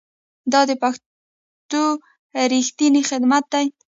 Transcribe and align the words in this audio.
دا 0.51 0.61
د 0.69 0.71
پښتو 0.81 1.83
ریښتینی 2.53 3.01
خدمت 3.09 3.43
دی. 3.53 3.65